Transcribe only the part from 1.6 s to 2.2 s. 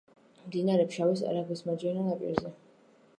მარჯვენა